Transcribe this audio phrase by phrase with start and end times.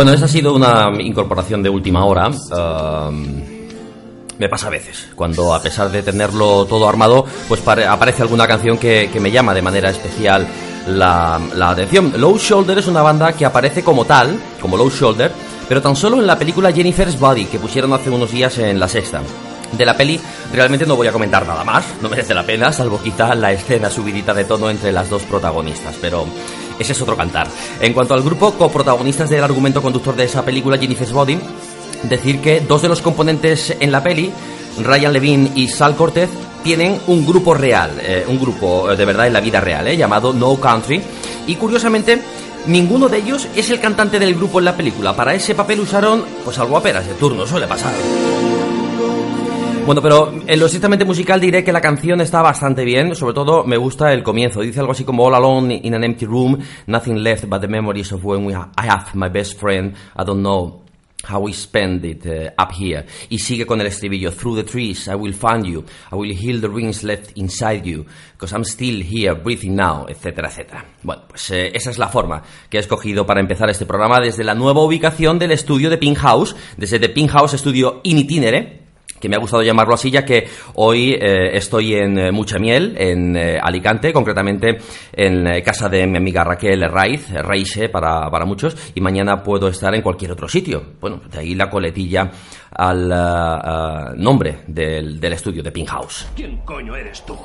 [0.00, 2.28] Bueno, esa ha sido una incorporación de última hora.
[2.30, 3.42] um,
[4.38, 8.46] me pasa a veces, cuando a pesar de tenerlo todo armado, pues pare- aparece alguna
[8.46, 10.48] canción que, que me llama de manera especial
[10.86, 12.14] la, la atención.
[12.16, 15.32] Low Shoulder es una banda que aparece como tal, como Low Shoulder,
[15.68, 18.88] pero tan solo en la película Jennifer's Body, que pusieron hace unos días en la
[18.88, 19.20] sexta.
[19.76, 20.18] De la peli
[20.54, 23.90] realmente no voy a comentar nada más, no merece la pena, salvo quizá la escena
[23.90, 26.24] subidita de tono entre las dos protagonistas, pero
[26.80, 27.48] ese es otro cantar.
[27.80, 31.38] En cuanto al grupo coprotagonistas del argumento conductor de esa película Jennifer's Body,
[32.04, 34.32] decir que dos de los componentes en la peli,
[34.82, 36.30] Ryan Levine y Sal Cortez,
[36.62, 39.96] tienen un grupo real, eh, un grupo eh, de verdad en la vida real, eh,
[39.96, 41.00] llamado No Country,
[41.46, 42.20] y curiosamente
[42.66, 45.14] ninguno de ellos es el cantante del grupo en la película.
[45.14, 47.92] Para ese papel usaron pues algo aperas de turno, suele pasar.
[49.86, 53.64] Bueno, pero en lo estrictamente musical diré que la canción está bastante bien, sobre todo
[53.64, 54.60] me gusta el comienzo.
[54.60, 58.12] Dice algo así como All alone in an empty room, nothing left but the memories
[58.12, 60.82] of when we ha- I have my best friend, I don't know
[61.28, 63.04] how we spend it uh, up here.
[63.30, 66.60] Y sigue con el estribillo, Through the trees I will find you, I will heal
[66.60, 70.84] the rings left inside you, because I'm still here breathing now, etcétera, etcétera.
[71.02, 74.44] Bueno, pues eh, esa es la forma que he escogido para empezar este programa desde
[74.44, 78.79] la nueva ubicación del estudio de Pink House, desde The Pink House Studio in itinere,
[79.20, 82.94] que me ha gustado llamarlo así, ya que hoy eh, estoy en eh, Mucha Miel,
[82.98, 84.78] en eh, Alicante, concretamente
[85.12, 89.68] en eh, casa de mi amiga Raquel Raiz, Reixe para, para muchos, y mañana puedo
[89.68, 90.82] estar en cualquier otro sitio.
[91.00, 92.30] Bueno, de ahí la coletilla
[92.72, 96.28] al ah, nombre del, del estudio de Pink House.
[96.34, 97.36] ¿Quién coño eres tú?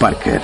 [0.00, 0.40] Parker.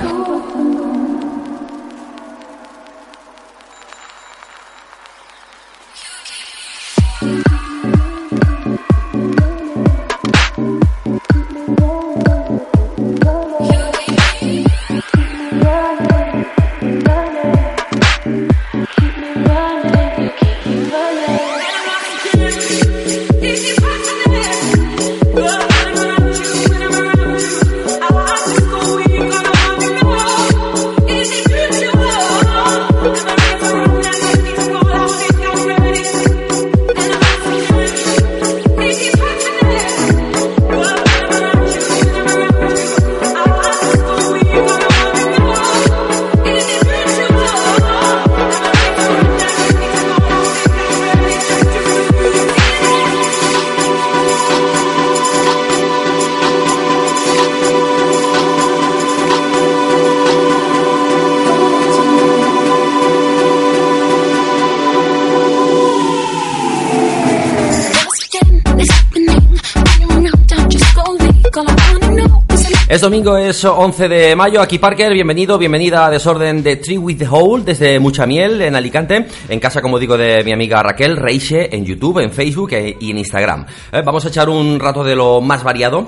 [73.00, 74.60] Domingo, es 11 de mayo.
[74.60, 78.74] Aquí Parker, bienvenido, bienvenida a Desorden de Tree with the Hole desde Mucha Miel en
[78.76, 79.26] Alicante.
[79.48, 83.10] En casa, como digo, de mi amiga Raquel Reiche en YouTube, en Facebook e- y
[83.10, 83.66] en Instagram.
[83.92, 86.06] Eh, vamos a echar un rato de lo más variado.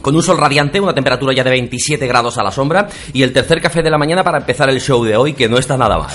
[0.00, 3.32] con un sol radiante, una temperatura ya de 27 grados a la sombra y el
[3.32, 5.96] tercer café de la mañana para empezar el show de hoy, que no está nada
[5.96, 6.08] mal.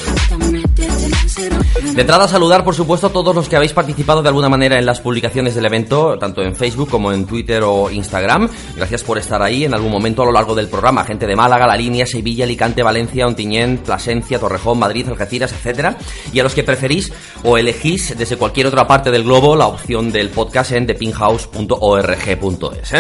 [1.81, 4.86] De entrada, saludar, por supuesto, a todos los que habéis participado de alguna manera en
[4.86, 8.50] las publicaciones del evento, tanto en Facebook como en Twitter o Instagram.
[8.75, 11.03] Gracias por estar ahí en algún momento a lo largo del programa.
[11.03, 15.98] Gente de Málaga, La Línea, Sevilla, Alicante, Valencia, Ontinyent, Plasencia, Torrejón, Madrid, Algeciras, etcétera.
[16.34, 17.12] Y a los que preferís
[17.43, 22.93] o elegís desde cualquier otra parte del globo la opción del podcast en thepinhouse.org.es.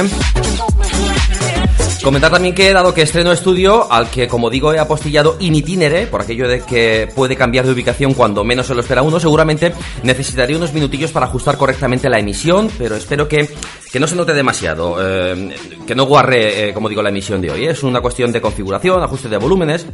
[2.03, 6.07] Comentar también que, dado que estreno estudio, al que, como digo, he apostillado in itinere,
[6.07, 9.73] por aquello de que puede cambiar de ubicación cuando menos se lo espera uno, seguramente
[10.03, 13.49] necesitaría unos minutillos para ajustar correctamente la emisión, pero espero que,
[13.91, 15.55] que no se note demasiado, eh,
[15.85, 17.65] que no guarre, eh, como digo, la emisión de hoy.
[17.65, 19.85] Es una cuestión de configuración, ajuste de volúmenes,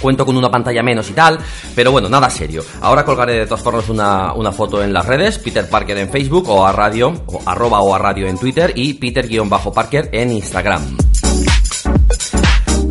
[0.00, 1.38] cuento con una pantalla menos y tal,
[1.74, 2.64] pero bueno, nada serio.
[2.80, 6.48] Ahora colgaré de todas formas una, una foto en las redes, Peter Parker en Facebook
[6.48, 10.96] o a radio, o arroba o a radio en Twitter y Peter-Parker en Instagram.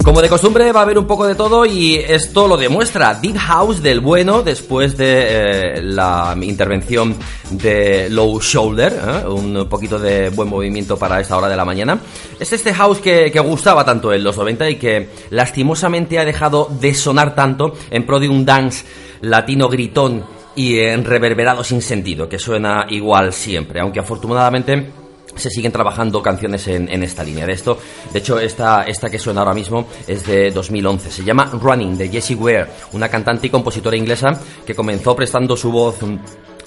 [0.05, 3.38] Como de costumbre va a haber un poco de todo y esto lo demuestra Deep
[3.38, 7.15] House del bueno después de eh, la intervención
[7.50, 9.27] de Low Shoulder, ¿eh?
[9.27, 12.00] un poquito de buen movimiento para esta hora de la mañana.
[12.39, 16.69] Es este house que, que, gustaba tanto en los 90 y que lastimosamente ha dejado
[16.79, 18.85] de sonar tanto en pro de un dance
[19.21, 20.24] latino gritón
[20.55, 25.04] y en reverberado sin sentido, que suena igual siempre, aunque afortunadamente
[25.36, 27.77] se siguen trabajando canciones en, esta línea de esto.
[28.12, 31.12] De hecho, esta, esta que suena ahora mismo es de 2011.
[31.12, 35.72] Se llama Running, de Jessie Ware, una cantante y compositora inglesa que comenzó prestando su
[35.72, 35.98] voz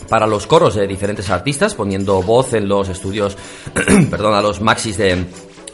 [0.09, 3.37] para los coros de diferentes artistas, poniendo voz en los estudios,
[4.11, 5.25] perdón, a los maxis de,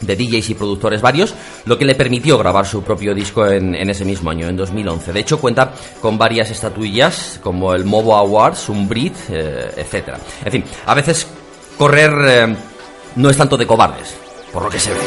[0.01, 1.35] de DJs y productores varios,
[1.67, 5.13] lo que le permitió grabar su propio disco en, en, ese mismo año, en 2011.
[5.13, 10.15] De hecho, cuenta con varias estatuillas como el Movo Awards, un Brit, eh, etc.
[10.45, 11.27] En fin, a veces
[11.77, 12.13] correr...
[12.27, 12.57] Eh,
[13.17, 14.17] no es tanto de cobardes,
[14.53, 15.01] por lo que se ve.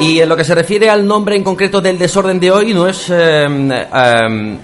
[0.00, 2.88] Y en lo que se refiere al nombre en concreto del desorden de hoy, no
[2.88, 4.58] es eh, eh,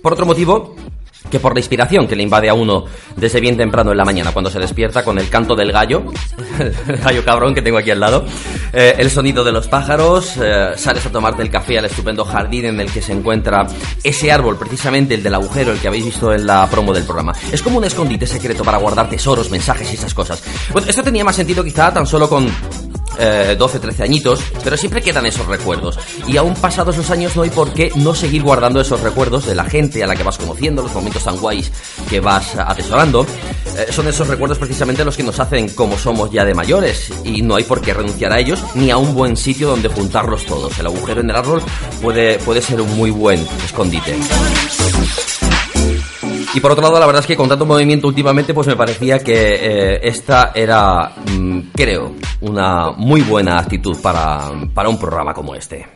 [0.00, 0.76] por otro motivo
[1.28, 2.84] que por la inspiración que le invade a uno
[3.16, 6.04] desde bien temprano en la mañana, cuando se despierta con el canto del gallo,
[6.58, 8.24] el gallo cabrón que tengo aquí al lado,
[8.72, 12.66] eh, el sonido de los pájaros, eh, sales a tomarte el café al estupendo jardín
[12.66, 13.66] en el que se encuentra
[14.02, 17.32] ese árbol, precisamente el del agujero, el que habéis visto en la promo del programa.
[17.52, 20.42] Es como un escondite secreto para guardar tesoros, mensajes y esas cosas.
[20.72, 22.48] Bueno, esto tenía más sentido quizá tan solo con
[23.18, 25.98] eh, 12, 13 añitos, pero siempre quedan esos recuerdos.
[26.26, 29.54] Y aún pasados los años no hay por qué no seguir guardando esos recuerdos de
[29.54, 31.70] la gente a la que vas conociendo, los momentos tan guays
[32.08, 33.26] que vas atesorando.
[33.76, 37.42] Eh, son esos recuerdos precisamente los que nos hacen como somos ya de mayores y
[37.42, 40.78] no hay por qué renunciar a ellos ni a un buen sitio donde juntarlos todos.
[40.78, 41.62] El agujero en el árbol
[42.02, 44.16] puede, puede ser un muy buen escondite.
[46.52, 49.20] Y por otro lado, la verdad es que con tanto movimiento últimamente, pues me parecía
[49.20, 55.54] que eh, esta era, mmm, creo, una muy buena actitud para, para un programa como
[55.54, 55.86] este.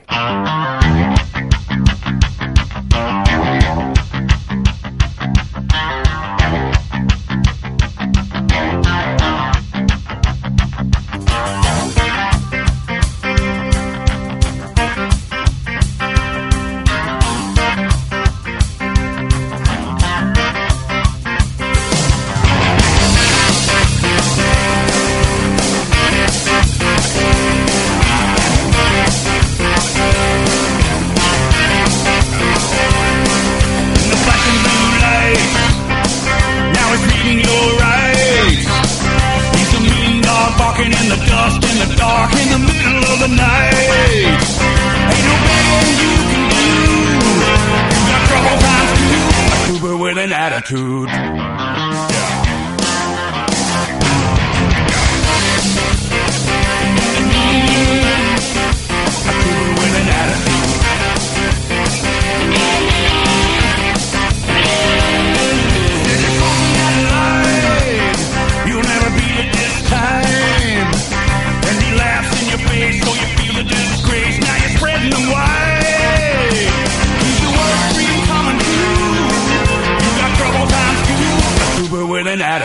[50.64, 50.93] Attitude.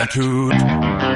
[0.00, 1.09] Attitude.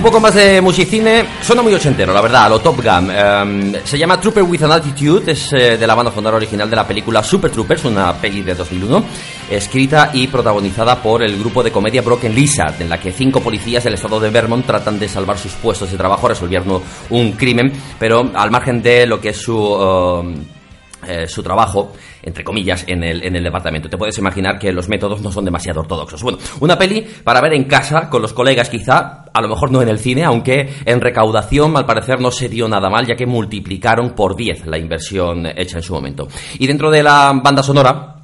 [0.00, 3.10] Un poco más de musicine, suena muy ochentero, la verdad, lo Top Gun.
[3.10, 6.76] Em, se llama Trooper with an Attitude, es eh, de la banda sonora original de
[6.76, 9.04] la película Super Troopers, una peli de 2001,
[9.50, 13.84] escrita y protagonizada por el grupo de comedia Broken Lizard, en la que cinco policías
[13.84, 18.30] del estado de Vermont tratan de salvar sus puestos de trabajo resolviendo un crimen, pero
[18.34, 20.22] al margen de lo que es su...
[20.24, 20.60] em,
[21.06, 23.88] eh, su trabajo, entre comillas, en el, en el departamento.
[23.88, 26.22] Te puedes imaginar que los métodos no son demasiado ortodoxos.
[26.22, 29.82] Bueno, una peli para ver en casa, con los colegas quizá, a lo mejor no
[29.82, 33.26] en el cine, aunque en recaudación al parecer no se dio nada mal, ya que
[33.26, 36.28] multiplicaron por 10 la inversión hecha en su momento.
[36.58, 38.19] Y dentro de la banda sonora,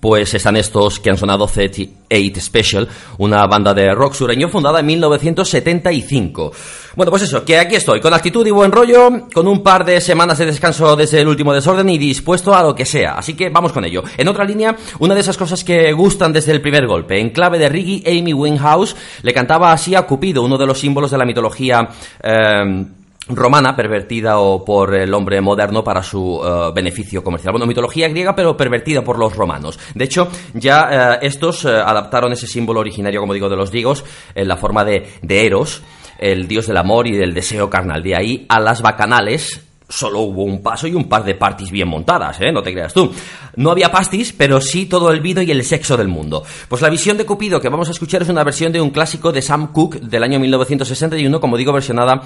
[0.00, 2.88] pues están estos que han sonado 38 Special,
[3.18, 6.52] una banda de rock sureño fundada en 1975.
[6.96, 10.00] Bueno, pues eso, que aquí estoy, con actitud y buen rollo, con un par de
[10.00, 13.14] semanas de descanso desde el último desorden y dispuesto a lo que sea.
[13.14, 14.02] Así que vamos con ello.
[14.16, 17.20] En otra línea, una de esas cosas que gustan desde el primer golpe.
[17.20, 21.10] En clave de Riggy, Amy Winehouse le cantaba así a Cupido, uno de los símbolos
[21.10, 21.88] de la mitología...
[22.22, 22.84] eh,
[23.28, 27.52] romana pervertida o por el hombre moderno para su eh, beneficio comercial.
[27.52, 29.78] Bueno, mitología griega pero pervertida por los romanos.
[29.94, 34.04] De hecho, ya eh, estos eh, adaptaron ese símbolo originario, como digo, de los griegos
[34.34, 35.82] en la forma de, de Eros,
[36.18, 38.02] el dios del amor y del deseo carnal.
[38.02, 41.88] De ahí a las bacanales solo hubo un paso y un par de parties bien
[41.88, 42.50] montadas, ¿eh?
[42.50, 43.12] No te creas tú.
[43.56, 46.42] No había pastis, pero sí todo el vino y el sexo del mundo.
[46.68, 49.30] Pues la visión de Cupido que vamos a escuchar es una versión de un clásico
[49.30, 52.22] de Sam Cooke del año 1961, como digo, versionada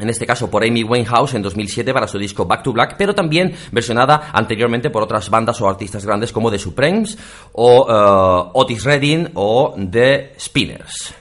[0.00, 3.14] en este caso por Amy Winehouse en 2007 para su disco Back to Black, pero
[3.14, 7.18] también versionada anteriormente por otras bandas o artistas grandes como The Supremes
[7.52, 11.19] o eh, Otis Redding o The Spinners.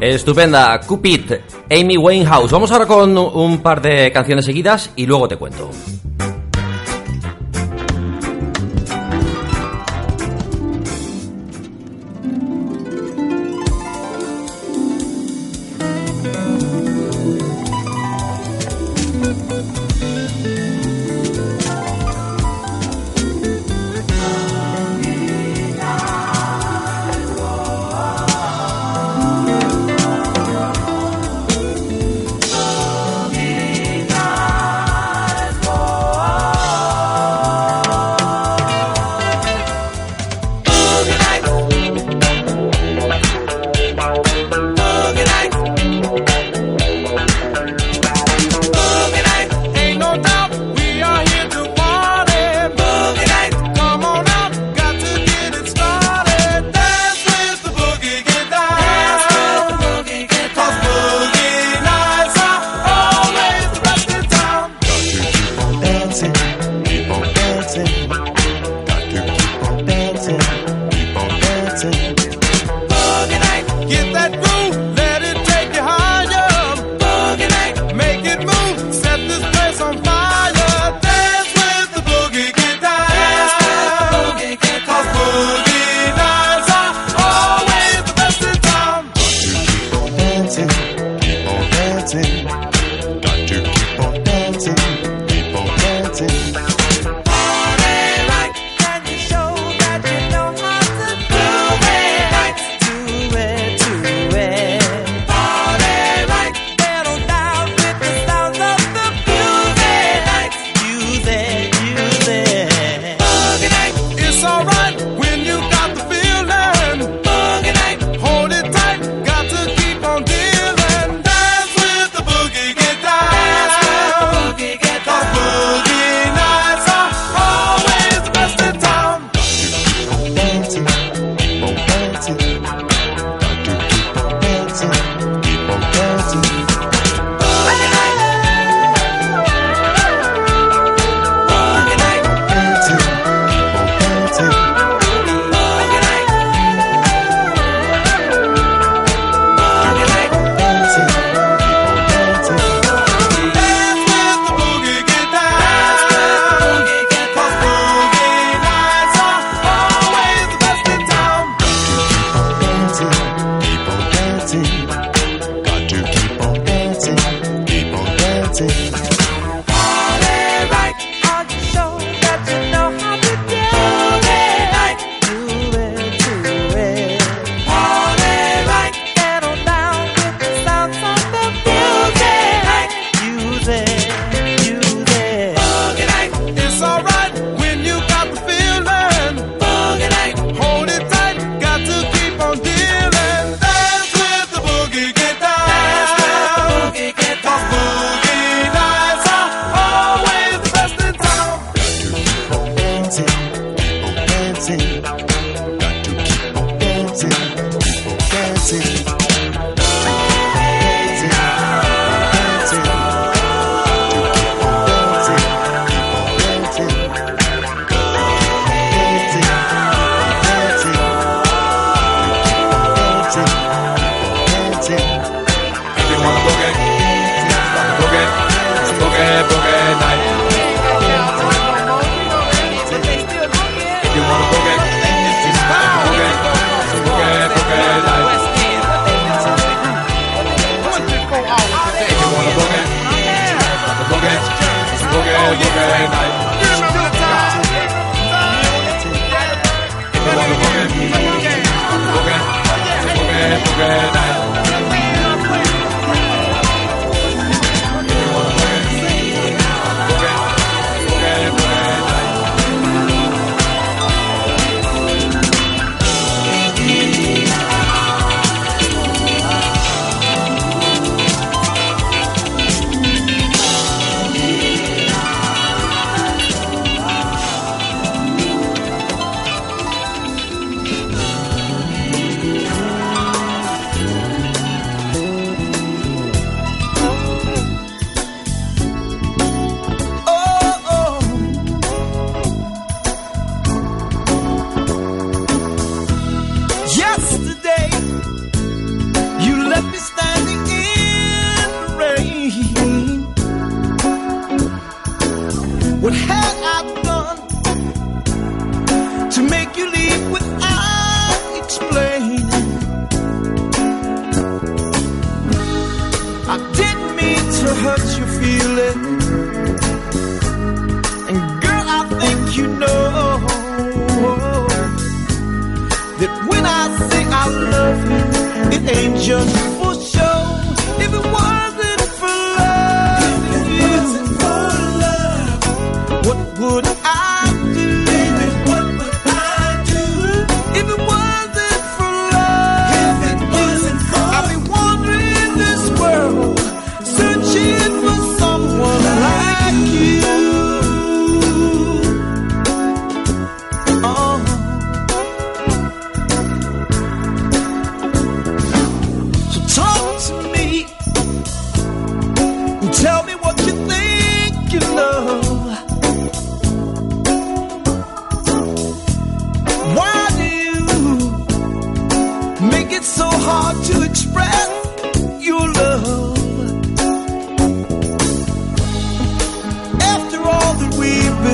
[0.00, 1.32] Estupenda, Cupid,
[1.70, 2.50] Amy Winehouse.
[2.52, 5.70] Vamos ahora con un par de canciones seguidas y luego te cuento.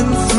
[0.09, 0.36] and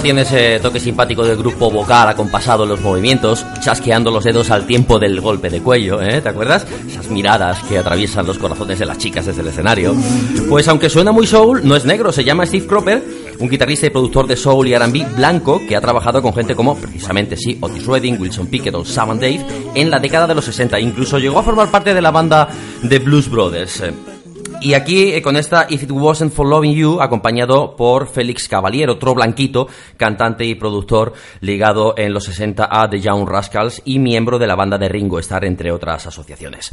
[0.00, 4.66] tiene ese toque simpático del grupo vocal acompasado en los movimientos, chasqueando los dedos al
[4.66, 6.20] tiempo del golpe de cuello, ¿eh?
[6.22, 6.66] ¿Te acuerdas?
[6.86, 9.94] Esas miradas que atraviesan los corazones de las chicas desde el escenario.
[10.48, 13.02] Pues aunque suena muy soul, no es negro, se llama Steve Cropper,
[13.38, 16.76] un guitarrista y productor de soul y R&B blanco que ha trabajado con gente como,
[16.76, 20.78] precisamente sí, Otis Redding, Wilson Pickett o Sam Dave en la década de los 60.
[20.80, 22.48] Incluso llegó a formar parte de la banda
[22.88, 23.82] The Blues Brothers.
[24.62, 28.90] Y aquí eh, con esta If It Wasn't For Loving You, acompañado por Félix Cavalier,
[28.90, 34.38] otro blanquito, cantante y productor ligado en los 60 a The Young Rascals y miembro
[34.38, 36.72] de la banda de Ringo Starr, entre otras asociaciones.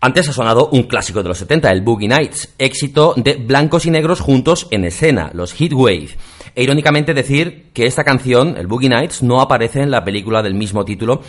[0.00, 3.90] Antes ha sonado un clásico de los 70, el Boogie Nights, éxito de blancos y
[3.90, 6.10] negros juntos en escena, los Heat Wave.
[6.54, 10.54] E irónicamente decir que esta canción, el Boogie Nights, no aparece en la película del
[10.54, 11.22] mismo título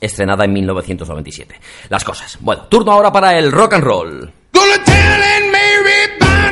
[0.00, 1.60] estrenada en 1997.
[1.88, 2.38] Las cosas.
[2.40, 4.41] Bueno, turno ahora para el rock and roll.
[4.52, 6.00] Gonna tell Aunt Mary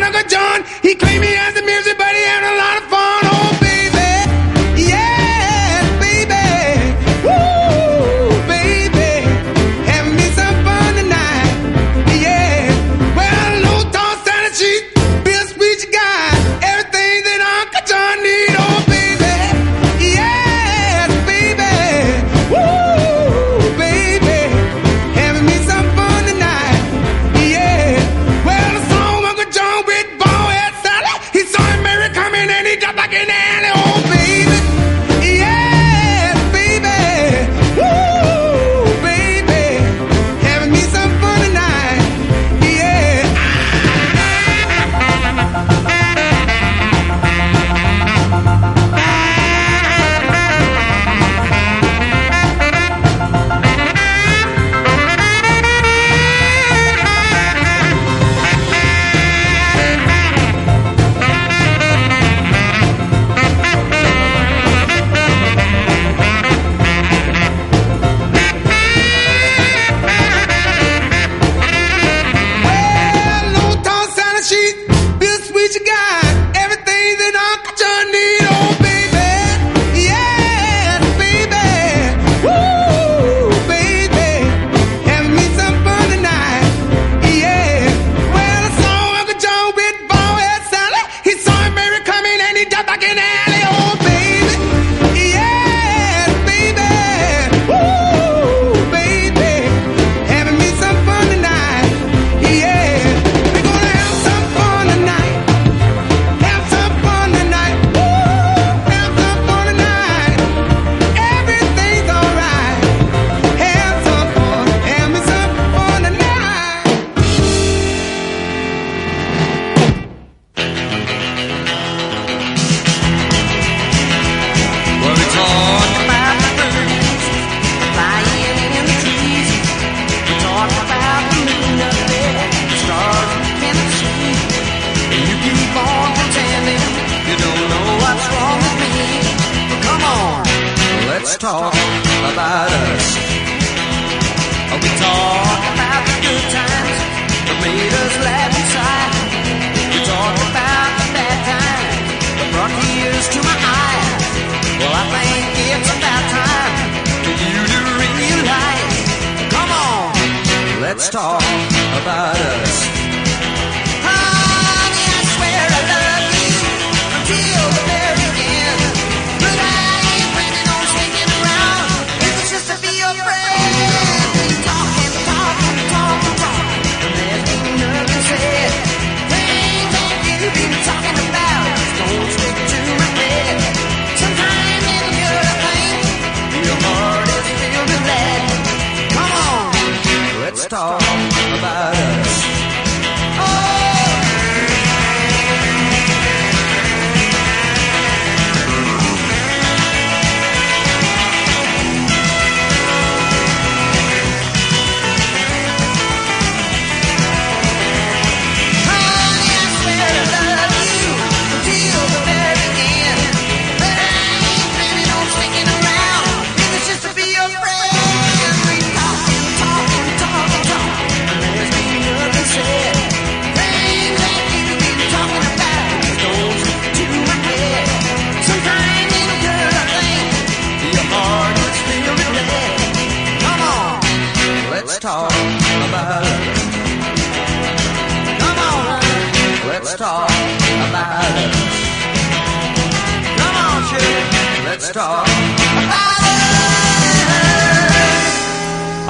[0.03, 0.65] Uncle John.
[0.83, 3.00] He claimed he has the music, but he had a lot of fun.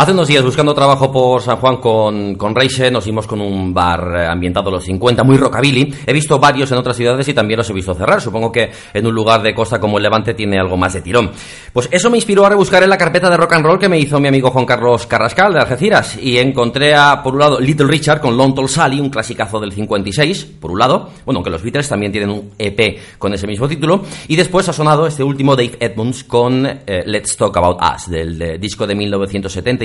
[0.01, 2.55] Hace unos días, buscando trabajo por San Juan con, con
[2.91, 5.95] nos dimos con un bar eh, ambientado a los 50, muy rockabilly.
[6.07, 8.19] He visto varios en otras ciudades y también los he visto cerrar.
[8.19, 11.31] Supongo que en un lugar de costa como el Levante tiene algo más de tirón.
[11.71, 13.99] Pues eso me inspiró a rebuscar en la carpeta de rock and roll que me
[13.99, 16.17] hizo mi amigo Juan Carlos Carrascal de Algeciras.
[16.17, 19.73] Y encontré a, por un lado, Little Richard con Long Tall Sally, un clasicazo del
[19.73, 21.11] 56, por un lado.
[21.27, 24.03] Bueno, aunque los Beatles también tienen un EP con ese mismo título.
[24.29, 28.41] Y después ha sonado este último Dave Edmunds con eh, Let's Talk About Us, del
[28.41, 28.95] eh, disco de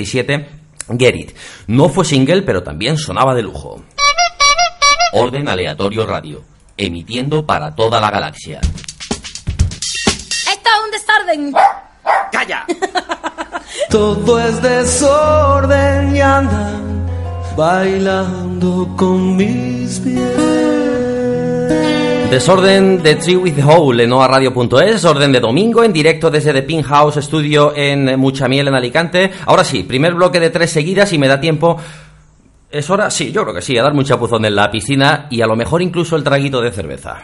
[0.05, 0.65] 1977.
[0.97, 1.35] Get It.
[1.67, 3.83] No fue single, pero también sonaba de lujo.
[5.13, 6.43] Orden aleatorio radio,
[6.77, 8.59] emitiendo para toda la galaxia.
[8.61, 11.53] Esto es un desorden.
[12.31, 12.65] ¡Calla!
[13.89, 17.07] Todo es desorden y andan
[17.55, 20.74] bailando con mis pies.
[22.29, 26.85] Desorden de Tree with Hole en noaradio.es, orden de domingo en directo desde The Pink
[26.85, 29.31] House Studio en Muchamiel en Alicante.
[29.45, 31.77] Ahora sí, primer bloque de tres seguidas y me da tiempo.
[32.69, 33.09] ¿Es hora?
[33.09, 35.55] Sí, yo creo que sí, a dar un chapuzón en la piscina y a lo
[35.55, 37.21] mejor incluso el traguito de cerveza.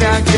[0.00, 0.29] back.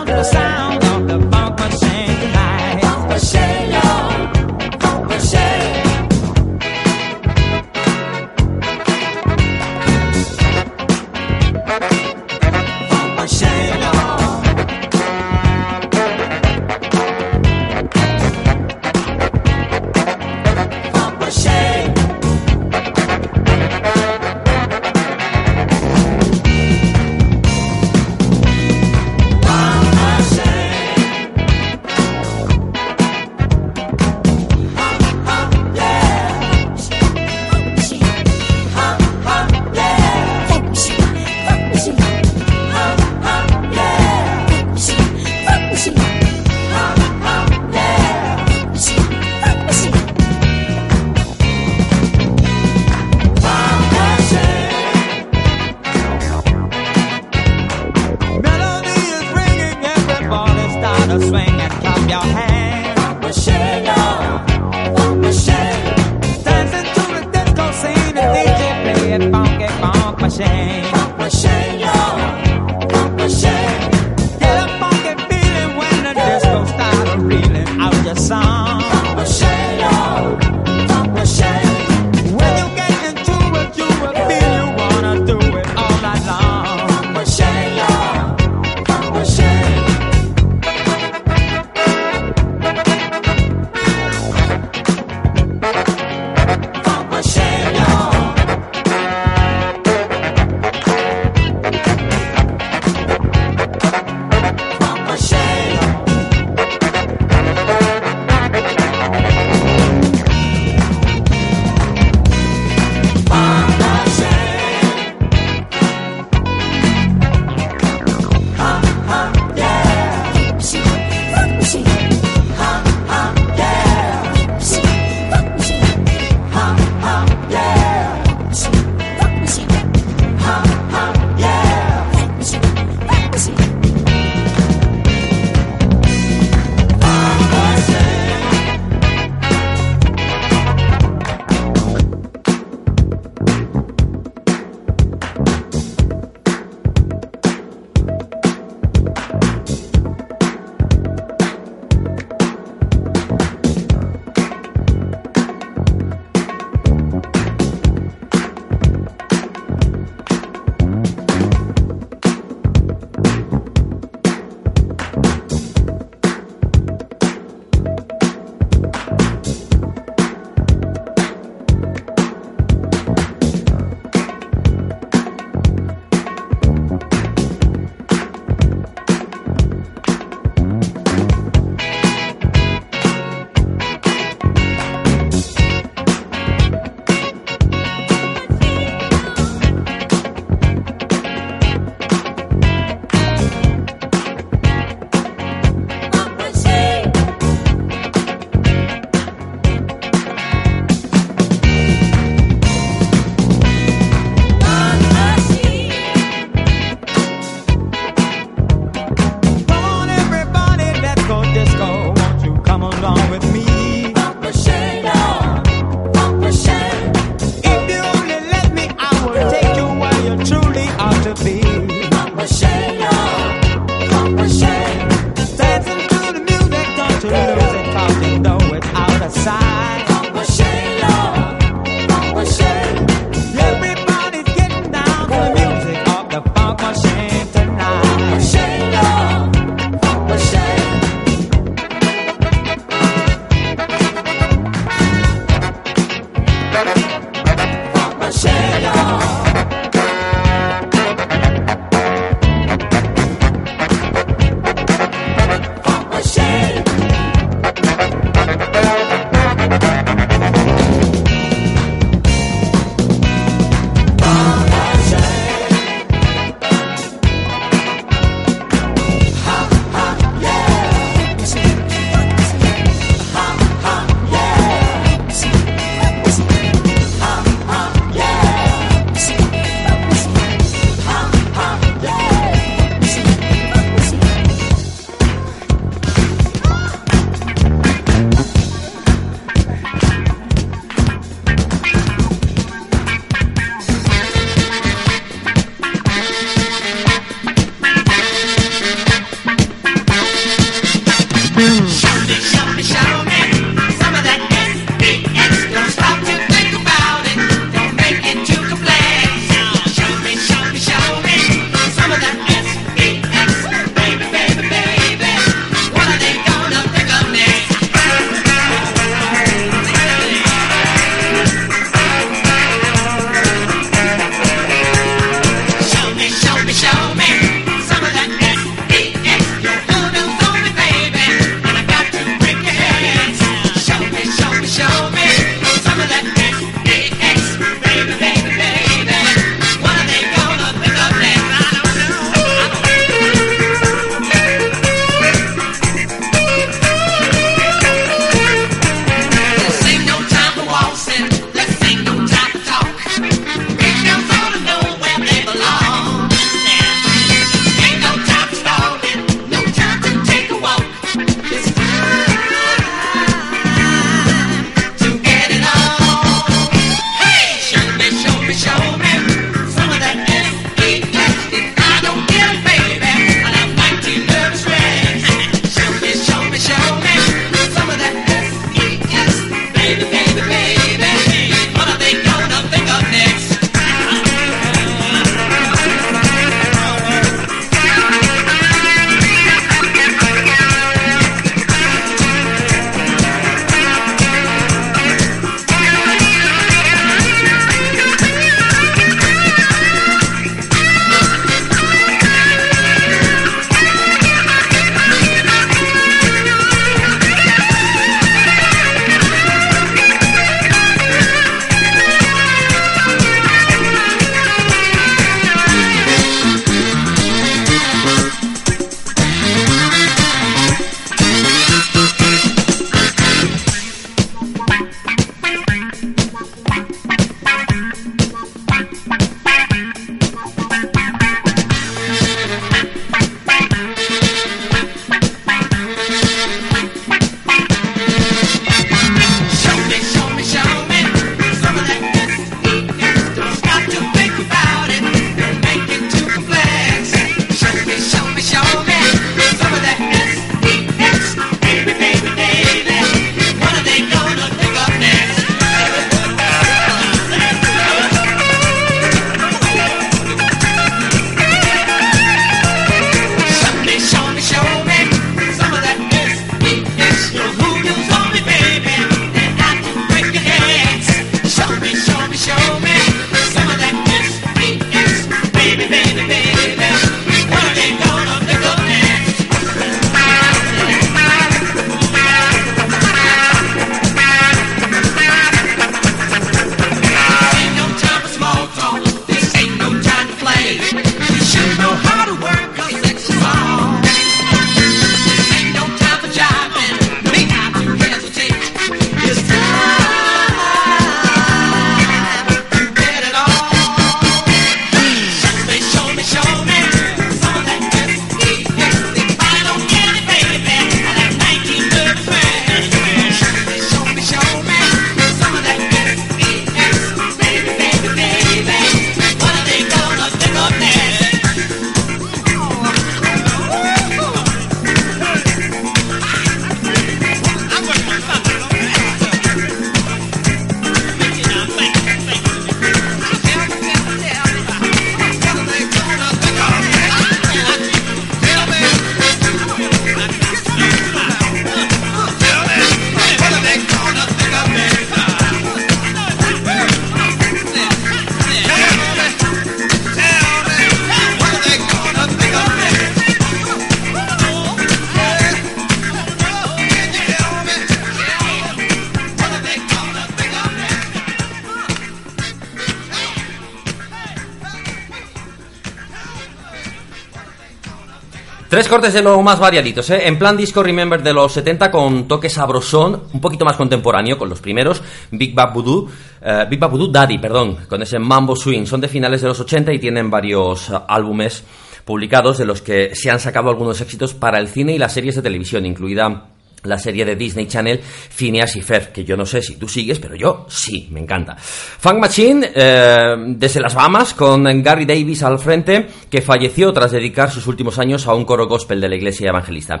[568.98, 570.26] Cortes de más variaditos, ¿eh?
[570.26, 574.48] En plan disco Remember de los 70 con toque sabrosón, un poquito más contemporáneo con
[574.48, 576.08] los primeros, Big Bad Voodoo,
[576.42, 578.86] eh, Big Bad Voodoo Daddy, perdón, con ese Mambo Swing.
[578.86, 581.62] Son de finales de los 80 y tienen varios eh, álbumes
[582.04, 585.36] publicados de los que se han sacado algunos éxitos para el cine y las series
[585.36, 586.48] de televisión, incluida
[586.84, 590.18] la serie de Disney Channel Phineas y Ferb, que yo no sé si tú sigues,
[590.18, 591.56] pero yo sí, me encanta.
[591.56, 597.50] Funk Machine, eh, desde las Bahamas, con Gary Davis al frente, que falleció tras dedicar
[597.50, 600.00] sus últimos años a un coro gospel de la iglesia evangelista.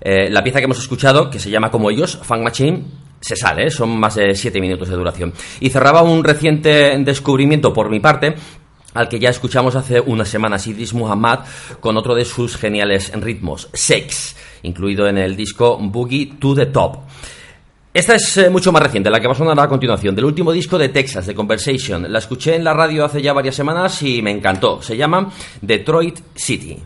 [0.00, 2.82] Eh, la pieza que hemos escuchado, que se llama como ellos, Funk Machine,
[3.20, 5.32] se sale, son más de 7 minutos de duración.
[5.60, 8.34] Y cerraba un reciente descubrimiento por mi parte,
[8.94, 11.40] al que ya escuchamos hace unas semanas, Idris Muhammad,
[11.80, 16.98] con otro de sus geniales ritmos, Sex, incluido en el disco Boogie to the Top.
[17.94, 20.50] Esta es eh, mucho más reciente, la que va a sonar a continuación, del último
[20.50, 22.10] disco de Texas, de Conversation.
[22.10, 24.80] La escuché en la radio hace ya varias semanas y me encantó.
[24.80, 26.78] Se llama Detroit City.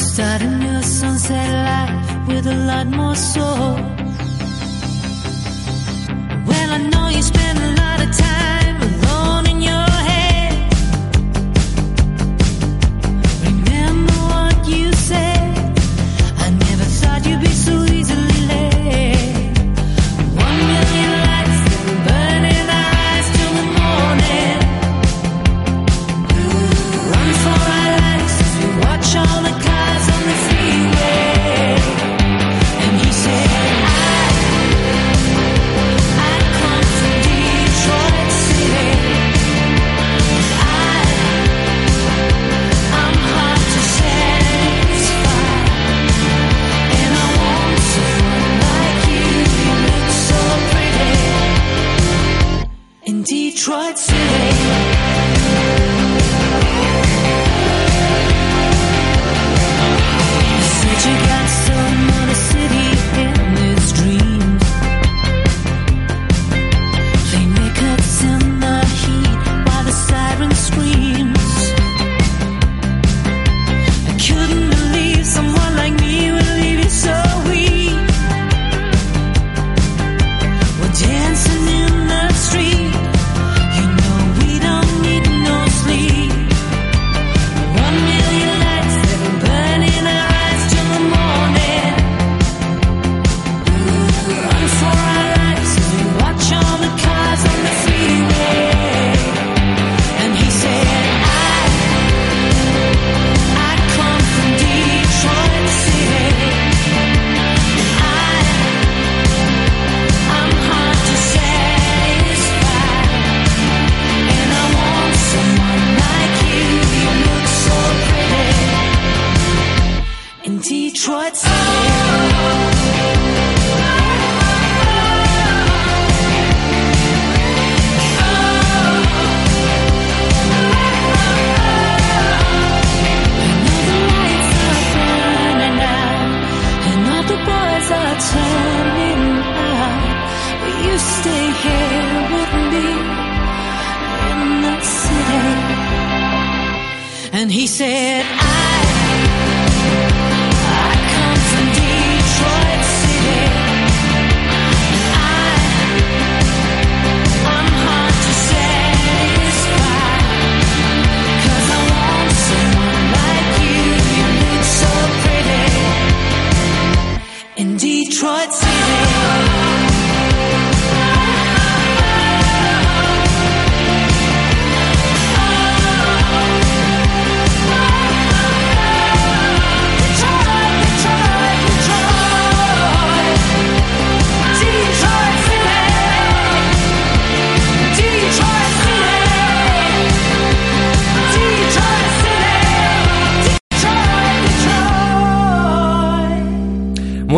[0.00, 3.76] Starting your sunset life with a lot more soul.
[6.48, 8.79] Well, I know you spend a lot of time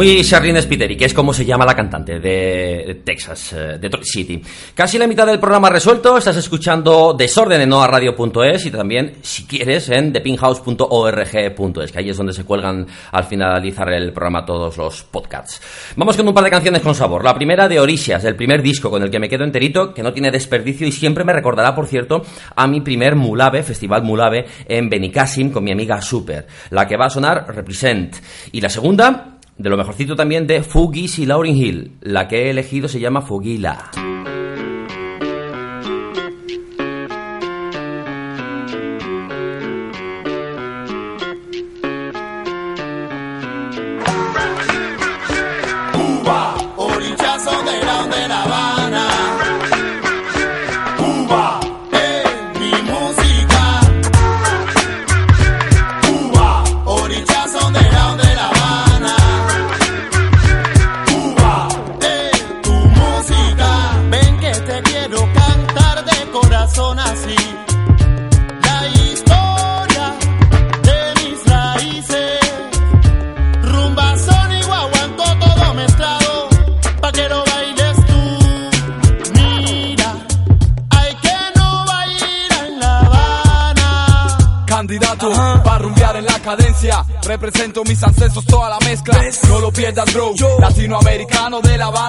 [0.03, 4.42] Muy Charlene Spiteri, que es como se llama la cantante de Texas, eh, Detroit City.
[4.74, 9.90] Casi la mitad del programa resuelto, estás escuchando Desorden en noaradio.es y también, si quieres,
[9.90, 15.62] en thepinhouse.org.es, que ahí es donde se cuelgan al finalizar el programa todos los podcasts.
[15.94, 17.22] Vamos con un par de canciones con sabor.
[17.22, 20.12] La primera de Orishas, el primer disco con el que me quedo enterito, que no
[20.12, 22.22] tiene desperdicio y siempre me recordará, por cierto,
[22.57, 26.48] a mi primer Mulave, Festival Mulave, en Benicassim con mi amiga Super.
[26.70, 28.16] La que va a sonar Represent.
[28.50, 29.32] Y la segunda,
[29.62, 31.92] de lo mejorcito también de Fugis y Lauryn Hill.
[32.00, 33.90] La que he elegido se llama Fugila.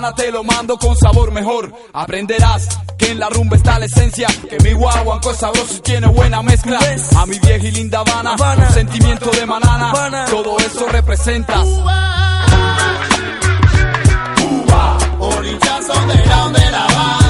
[0.04, 1.74] La te lo mando con sabor mejor.
[1.94, 4.28] Aprenderás que en la rumba está la esencia.
[4.50, 6.78] Que mi guaguanco es sabroso y tiene buena mezcla.
[7.16, 8.36] A mi vieja y linda Habana,
[8.68, 10.26] un sentimiento de manana.
[10.30, 11.66] Todo eso representas.
[14.36, 17.23] Cuba, orillas underground de La Habana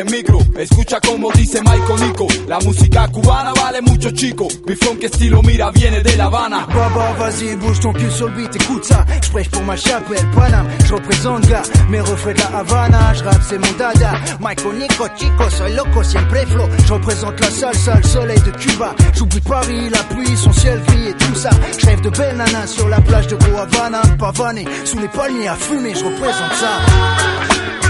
[0.00, 0.38] el micro.
[0.56, 4.48] Escucha como dice Michael Nico, la música cubana vale mucho chico.
[4.66, 6.66] Mi funk estilo mira viene de La Habana.
[6.66, 9.04] Baba, vas-y, bouge ton cul sur le beat, écoute ça.
[9.22, 10.68] Je prêche pour ma chapelle, Paname.
[10.86, 13.14] Je représente, gars, mes refrains de la Havana.
[13.14, 14.12] Je rappe, c'est mon dada.
[14.40, 16.68] Michael Nico, chico, soy loco, siempre flow.
[16.86, 18.94] Je représente la salsa, le soleil de Cuba.
[19.14, 21.50] J'oublie Paris, la pluie, son ciel gris et tout ça.
[21.78, 24.02] Je rêve de belles nanas sur la plage de Havana.
[24.18, 27.89] Pavané, sous les palmiers à fumer, je représente ça.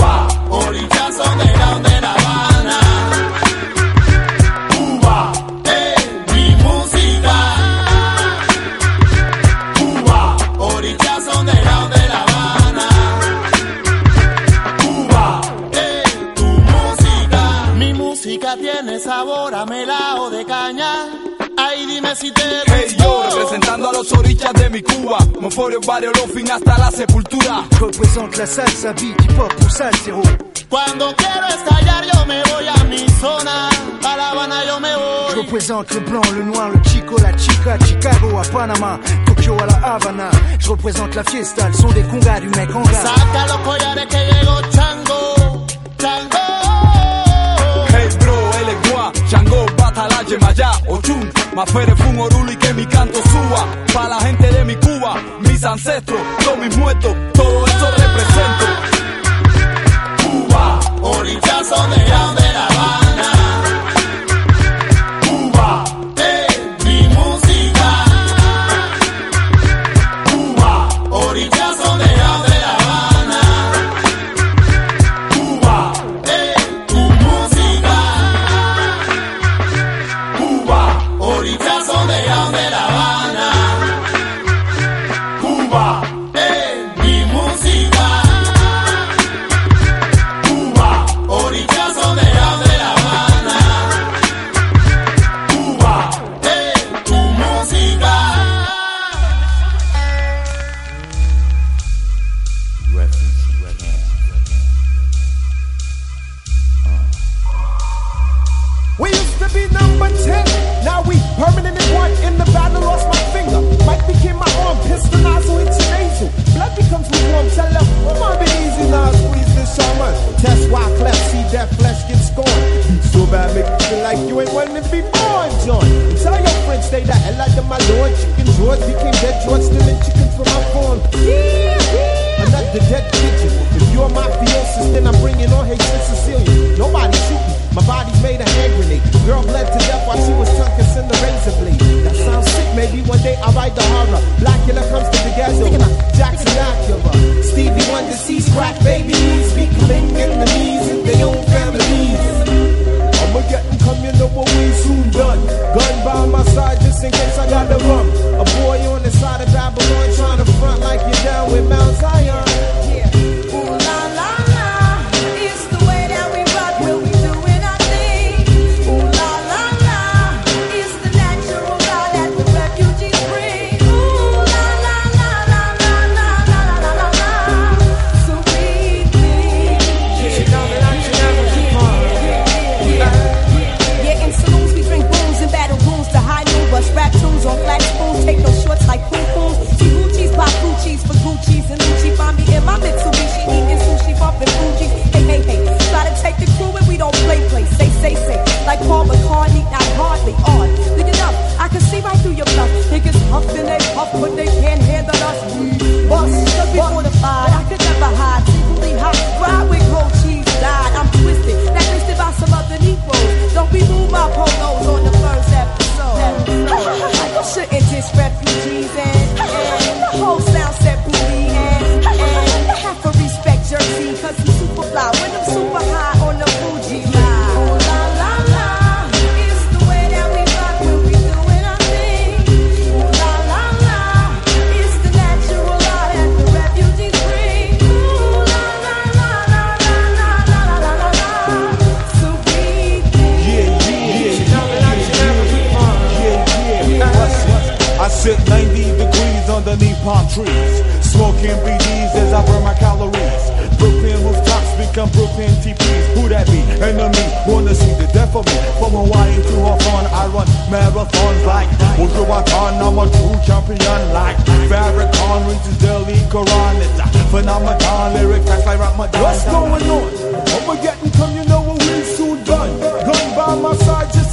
[0.00, 0.28] Cuba,
[1.30, 2.78] underground de La Habana.
[4.70, 5.32] Cuba,
[5.64, 7.36] es mi música.
[9.78, 10.36] Cuba,
[11.38, 12.88] underground de La Habana.
[14.80, 15.40] Cuba,
[15.72, 17.42] es tu música.
[17.76, 20.92] Mi música tiene sabor a melao de caña.
[21.58, 22.62] Ay, dime si te
[23.50, 25.18] representando a los orillas de mi Cuba.
[25.40, 27.64] Moforio, barrio, fin hasta la sepultura.
[27.72, 30.22] Je représente la salsa, beat, hip hop pour salsero.
[30.68, 33.68] Cuando quiero estallar yo me voy a mi zona
[34.04, 37.34] A La Habana yo me Je voy représente le blanc, le noir, le chico, la
[37.36, 40.30] chica, Chicago à Panama, Tokyo à la Havana.
[40.60, 43.02] Je représente la fiesta, le son des congas du mec en gras.
[43.02, 45.66] Saca los collares que llegó Chango,
[45.98, 46.38] Chango.
[47.88, 53.20] Hey bro, él es guá, Chango, Batala, Yemayá, Ochun, Mafere, Fun, Oruli, que mi canto
[53.22, 53.66] suba.
[53.92, 58.66] Pa' la gente de mi Cuba, mis ancestros, todos mis muertos, todo eso represento.
[60.22, 62.69] Cuba, underground de La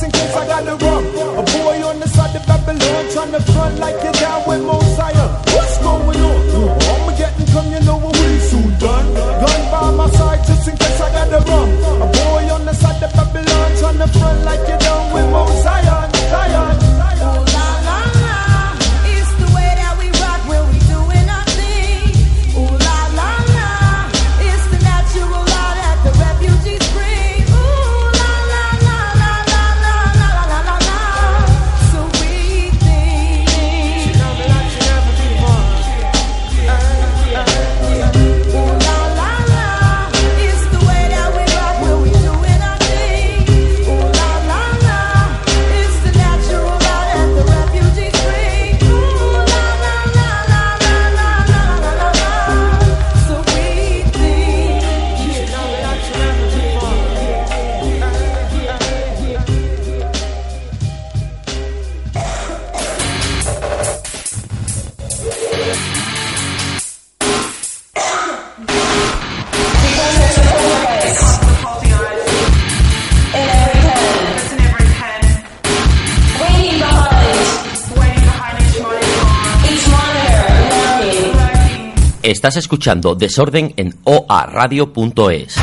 [0.08, 1.06] in case I got the wrong.
[1.38, 4.87] A boy on the side of Babylon trying to front like you're down with more.
[82.48, 85.56] Estás escuchando Desorden en oaradio.es.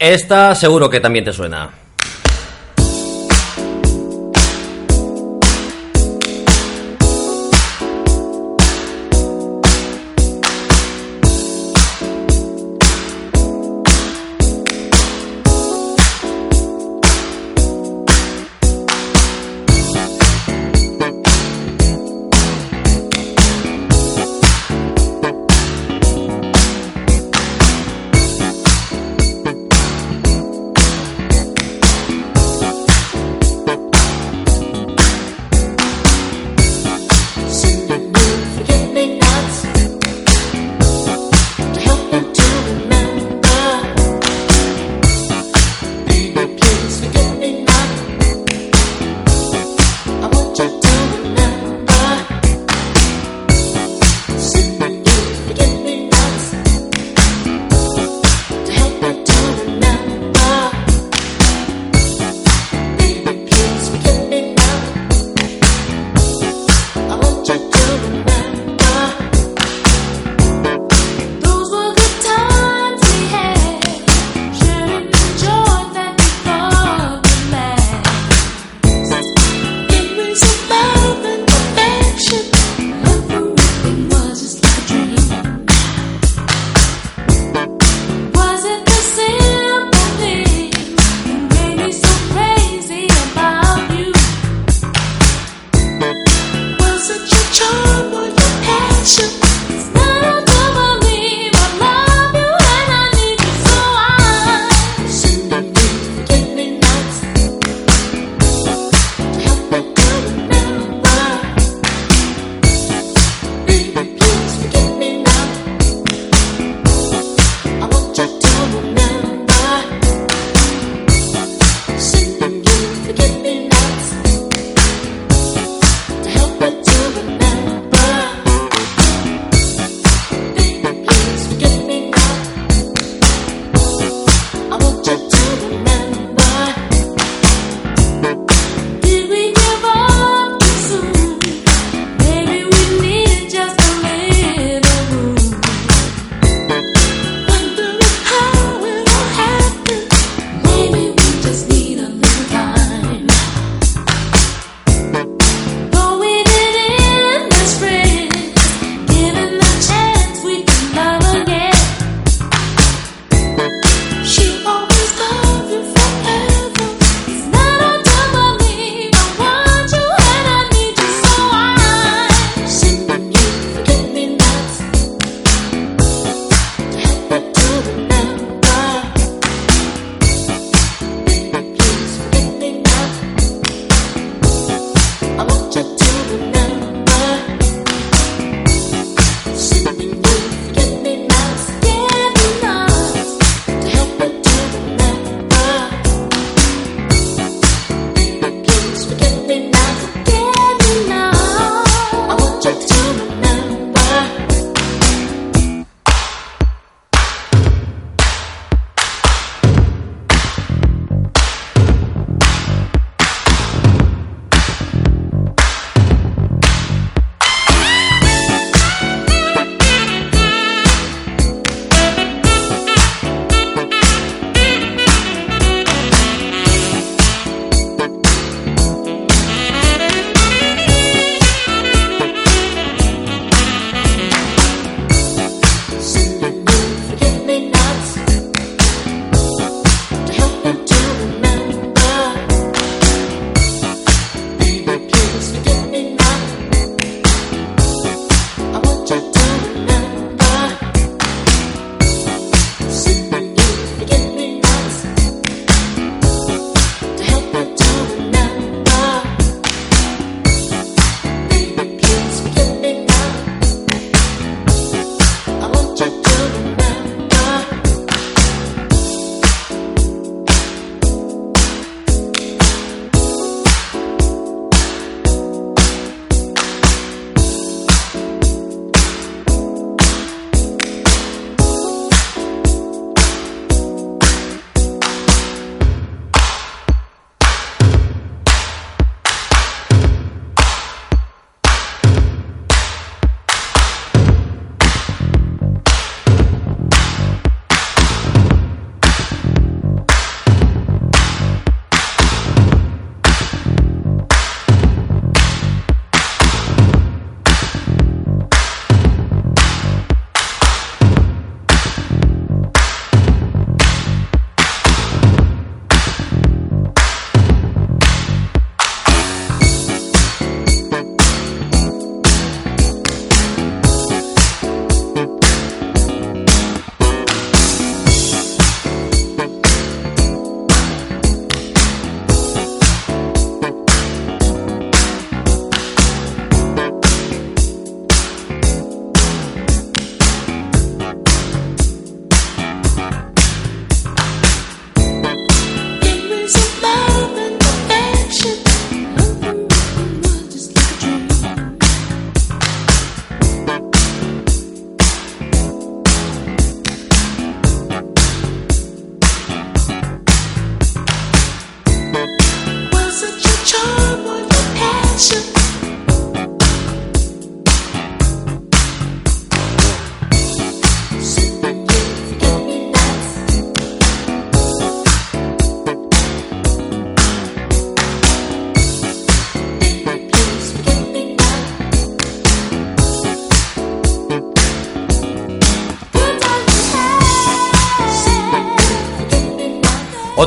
[0.00, 1.70] Esta seguro que también te suena.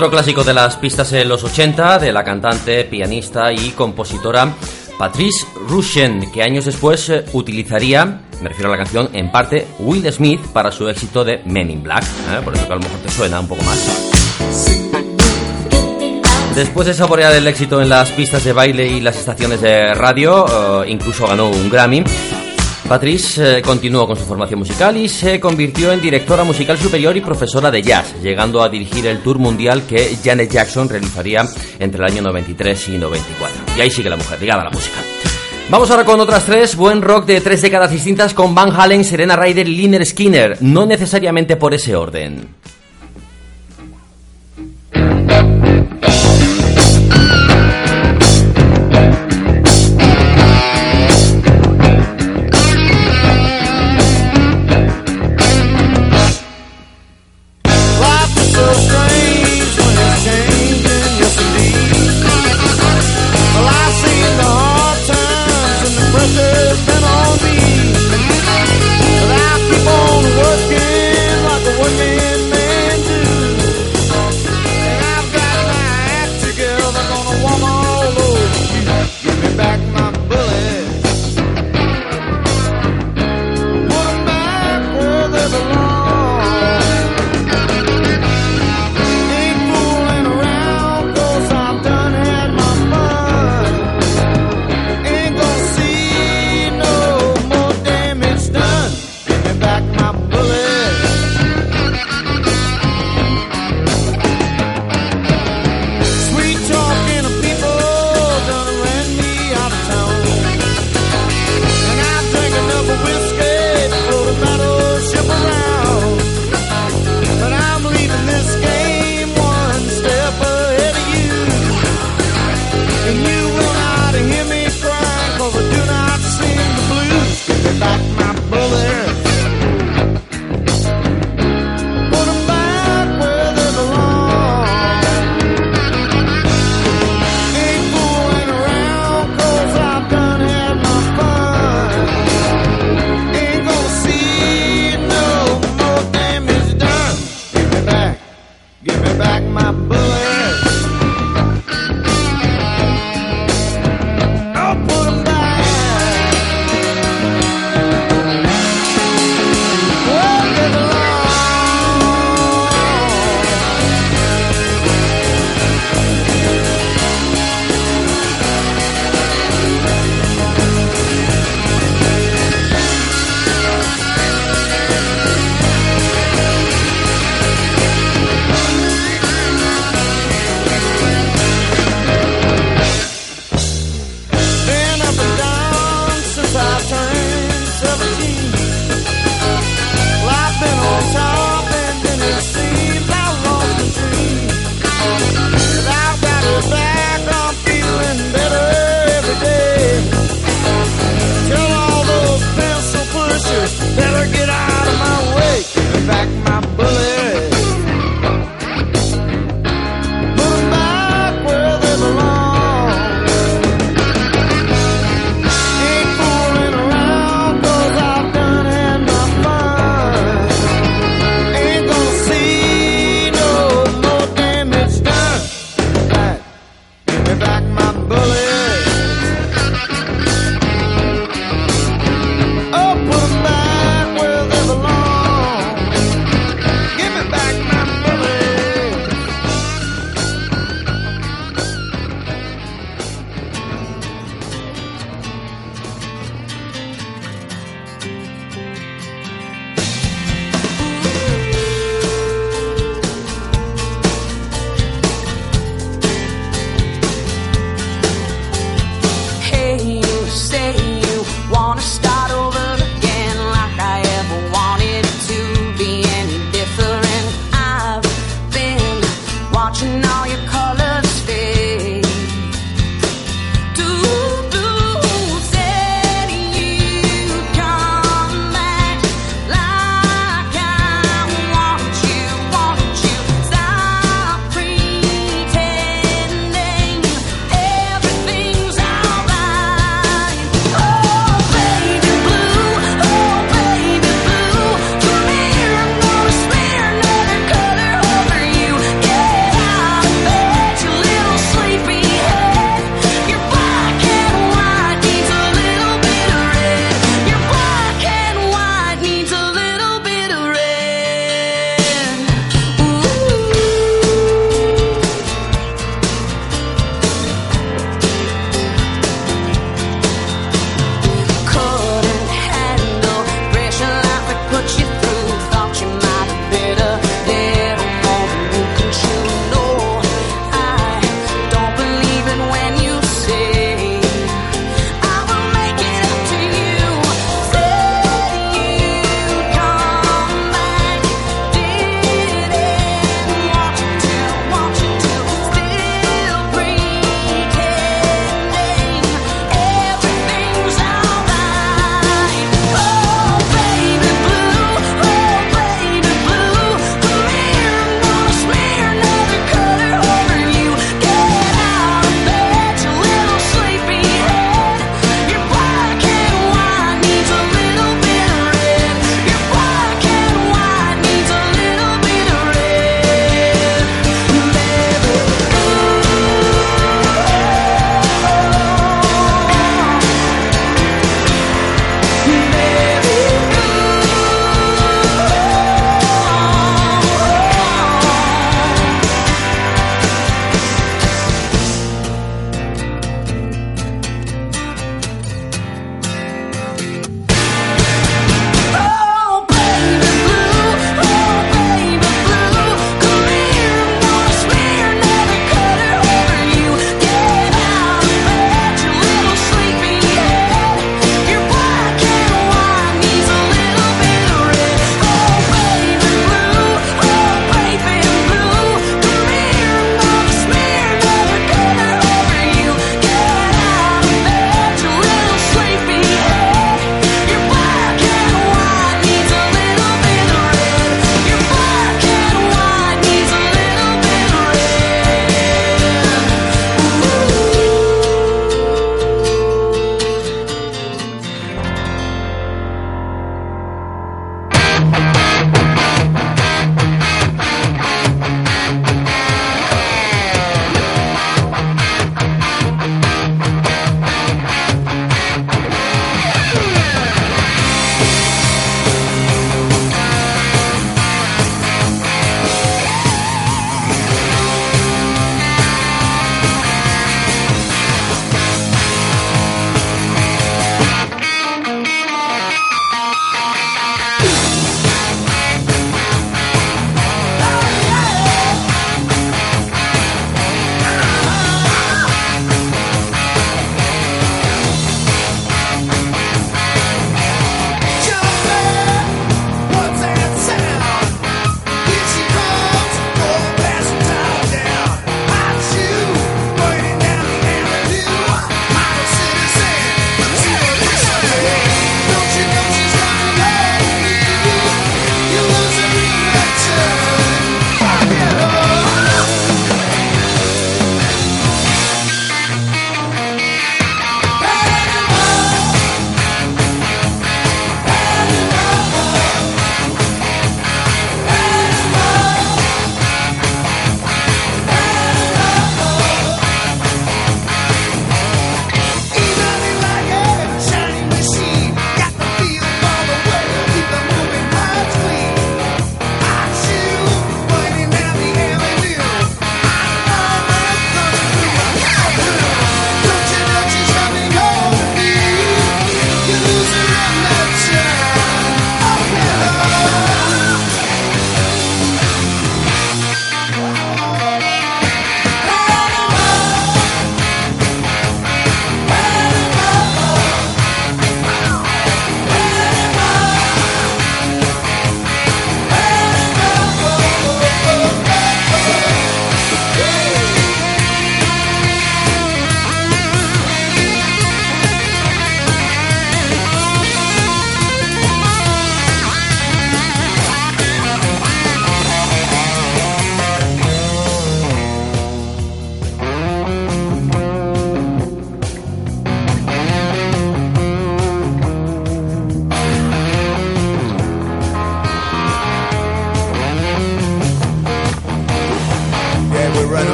[0.00, 4.50] Otro clásico de las pistas en los 80 de la cantante, pianista y compositora
[4.98, 10.10] Patrice Rushen, que años después eh, utilizaría, me refiero a la canción, en parte Will
[10.10, 12.40] Smith para su éxito de Men in Black, ¿eh?
[12.42, 14.10] por eso que a lo mejor te suena un poco más.
[16.54, 20.82] Después de saborear el éxito en las pistas de baile y las estaciones de radio,
[20.82, 22.04] eh, incluso ganó un Grammy.
[22.90, 27.20] Patrice eh, continuó con su formación musical y se convirtió en directora musical superior y
[27.20, 31.46] profesora de jazz, llegando a dirigir el tour mundial que Janet Jackson realizaría
[31.78, 33.76] entre el año 93 y 94.
[33.76, 34.96] Y ahí sigue la mujer, ligada a la música.
[35.68, 39.36] Vamos ahora con otras tres, buen rock de tres décadas distintas con Van Halen, Serena
[39.36, 42.56] Ryder y Liner Skinner, no necesariamente por ese orden.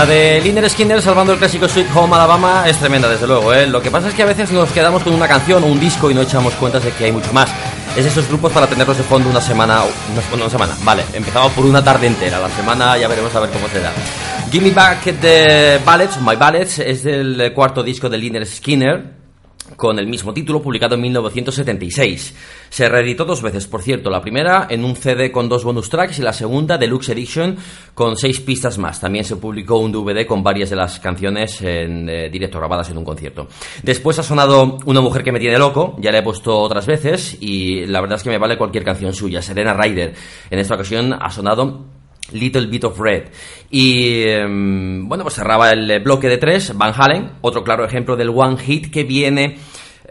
[0.00, 3.52] La de Liner Skinner salvando el clásico Sweet Home Alabama es tremenda, desde luego.
[3.52, 3.66] ¿eh?
[3.66, 6.10] Lo que pasa es que a veces nos quedamos con una canción o un disco
[6.10, 7.50] y no echamos cuentas de que hay mucho más.
[7.94, 9.82] Es esos grupos para tenerlos de fondo una semana.
[9.82, 11.04] Una, una semana, vale.
[11.12, 12.40] Empezamos por una tarde entera.
[12.40, 13.92] La semana ya veremos a ver cómo será.
[14.50, 19.04] Give Me Back the Ballads, My Ballads, es del cuarto disco de Liner Skinner
[19.76, 22.34] con el mismo título, publicado en 1976.
[22.70, 26.20] Se reeditó dos veces, por cierto, la primera en un CD con dos bonus tracks
[26.20, 27.56] y la segunda Deluxe Edition
[27.94, 29.00] con seis pistas más.
[29.00, 32.98] También se publicó un DVD con varias de las canciones en eh, directo grabadas en
[32.98, 33.48] un concierto.
[33.82, 37.36] Después ha sonado Una mujer que me tiene loco, ya la he puesto otras veces
[37.40, 39.42] y la verdad es que me vale cualquier canción suya.
[39.42, 40.14] Serena Ryder,
[40.48, 41.86] en esta ocasión ha sonado
[42.32, 43.24] Little Bit of Red.
[43.70, 48.30] Y em, bueno, pues cerraba el bloque de tres, Van Halen, otro claro ejemplo del
[48.30, 49.58] One Hit que viene.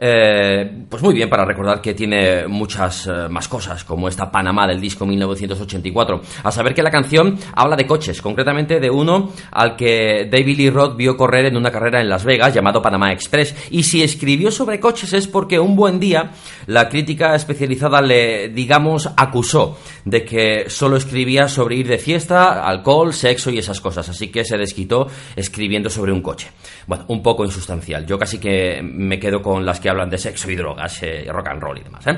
[0.02, 4.66] Eh, pues muy bien para recordar que tiene muchas eh, más cosas, como esta Panamá
[4.66, 6.22] del disco 1984.
[6.44, 10.70] A saber que la canción habla de coches, concretamente de uno al que David Lee
[10.70, 13.56] Roth vio correr en una carrera en Las Vegas llamado Panamá Express.
[13.72, 16.32] Y si escribió sobre coches es porque un buen día
[16.68, 23.14] la crítica especializada le, digamos, acusó de que solo escribía sobre ir de fiesta, alcohol,
[23.14, 24.08] sexo y esas cosas.
[24.08, 26.50] Así que se desquitó escribiendo sobre un coche.
[26.88, 28.06] Bueno, un poco insustancial.
[28.06, 31.48] Yo casi que me quedo con las que hablan de sexo y drogas, eh, rock
[31.48, 32.08] and roll y demás.
[32.08, 32.18] ¿eh?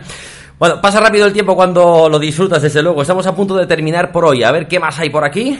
[0.57, 3.01] Bueno, pasa rápido el tiempo cuando lo disfrutas, desde luego.
[3.01, 4.43] Estamos a punto de terminar por hoy.
[4.43, 5.59] A ver qué más hay por aquí.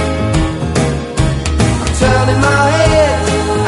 [2.31, 3.15] I'm my head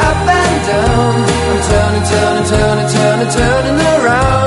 [0.08, 1.14] up and down.
[1.50, 4.43] I'm turning, turning, turning, turning, turning around,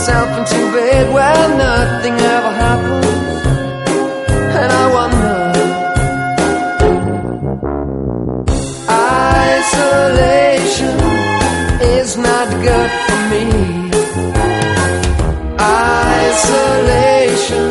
[0.00, 3.06] myself into bed where nothing ever happens,
[4.60, 5.38] and I wonder.
[9.52, 10.96] Isolation
[11.98, 13.44] is not good for me.
[16.00, 17.68] Isolation.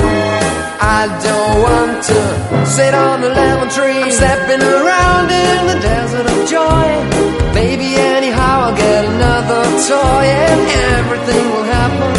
[0.99, 2.19] I don't want to
[2.67, 4.03] sit on a lemon tree.
[4.03, 6.89] I'm stepping around in the desert of joy.
[7.55, 10.61] Maybe anyhow I'll get another toy and
[10.93, 12.18] everything will happen.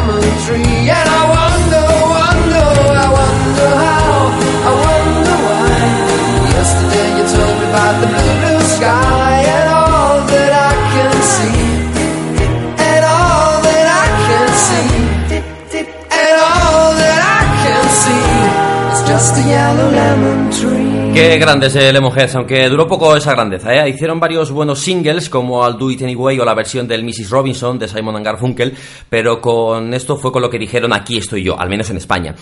[21.13, 23.73] Qué grandes eh, Lemonheads, aunque duró poco esa grandeza.
[23.73, 23.89] ¿eh?
[23.89, 27.29] Hicieron varios buenos singles como I'll Do It Anyway o la versión del Mrs.
[27.29, 28.73] Robinson de Simon and Garfunkel,
[29.09, 32.33] pero con esto fue con lo que dijeron aquí estoy yo, al menos en España.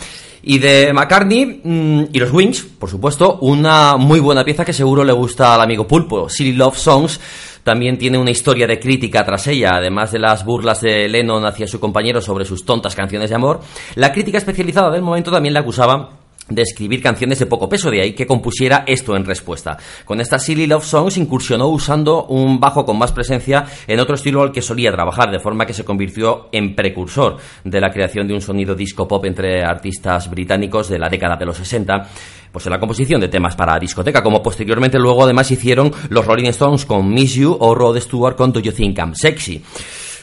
[0.44, 5.04] Y de McCartney mm, y los Wings, por supuesto, una muy buena pieza que seguro
[5.04, 7.20] le gusta al amigo Pulpo, Silly Love Songs.
[7.64, 11.68] También tiene una historia de crítica tras ella, además de las burlas de Lennon hacia
[11.68, 13.62] su compañero sobre sus tontas canciones de amor.
[13.96, 16.19] La crítica especializada del momento también le acusaba
[16.50, 19.78] de escribir canciones de poco peso, de ahí que compusiera esto en respuesta.
[20.06, 24.42] Con esta Silly Love Songs incursionó usando un bajo con más presencia en otro estilo
[24.42, 28.34] al que solía trabajar, de forma que se convirtió en precursor de la creación de
[28.34, 32.08] un sonido disco pop entre artistas británicos de la década de los 60,
[32.52, 36.50] pues en la composición de temas para discoteca, como posteriormente luego además hicieron los Rolling
[36.50, 39.62] Stones con Miss You o Rod Stewart con Do You Think I'm Sexy.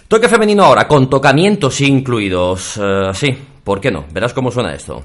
[0.09, 2.77] Toque femenino ahora, con tocamientos incluidos.
[2.81, 4.05] Eh, sí, ¿por qué no?
[4.12, 5.03] Verás cómo suena esto.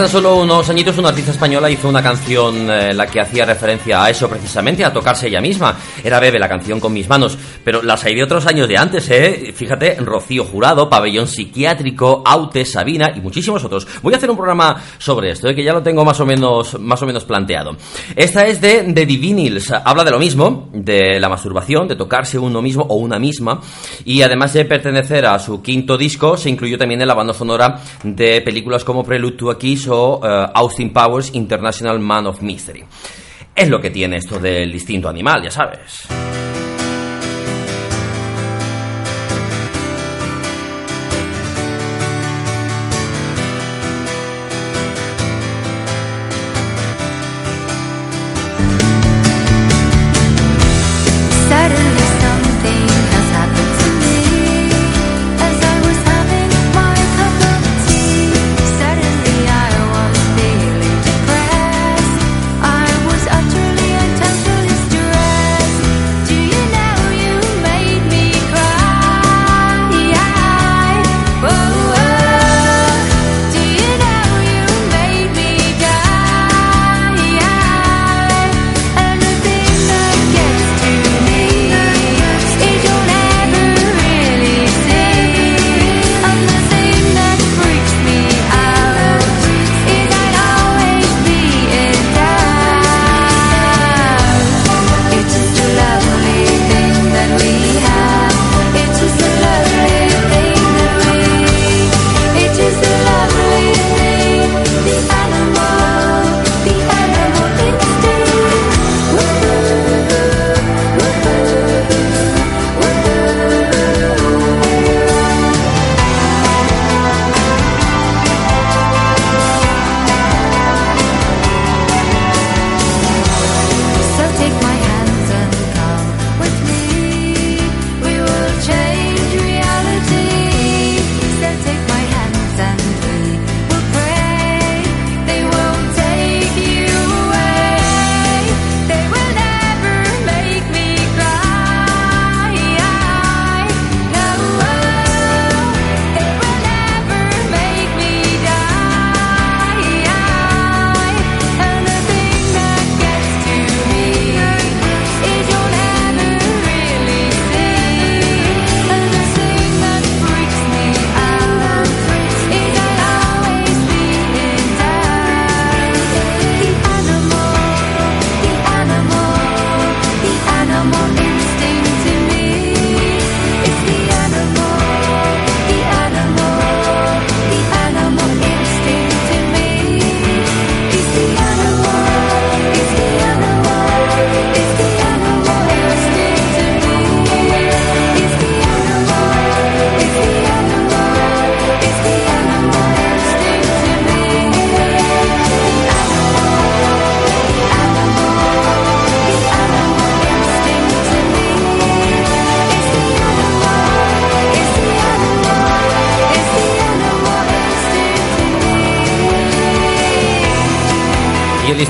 [0.00, 4.02] Tan solo unos añitos una artista española hizo una canción eh, la que hacía referencia
[4.02, 5.76] a eso precisamente, a tocarse ella misma.
[6.02, 7.36] Era Bebe, la canción con mis manos.
[7.62, 9.52] Pero las hay de otros años de antes, ¿eh?
[9.54, 13.86] Fíjate, Rocío Jurado, Pabellón Psiquiátrico, Aute, Sabina y muchísimos otros.
[14.00, 15.54] Voy a hacer un programa sobre esto, ¿eh?
[15.54, 17.76] que ya lo tengo más o menos, más o menos planteado.
[18.16, 19.70] Esta es de The Divinils.
[19.70, 23.60] Habla de lo mismo, de la masturbación, de tocarse uno mismo o una misma.
[24.06, 27.82] Y además de pertenecer a su quinto disco, se incluyó también en la banda sonora
[28.02, 32.84] de películas como Prelude to a Kiss eh, Austin Powers International Man of Mystery.
[33.54, 36.06] Es lo que tiene esto del distinto animal, ya sabes.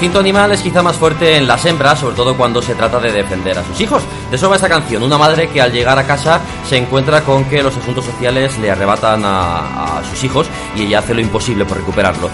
[0.01, 3.13] Instinto animal es quizá más fuerte en las hembras, sobre todo cuando se trata de
[3.13, 4.03] defender a sus hijos.
[4.31, 7.45] De eso va esta canción, una madre que al llegar a casa se encuentra con
[7.45, 11.77] que los asuntos sociales le arrebatan a, sus hijos y ella hace lo imposible por
[11.77, 12.31] recuperarlo.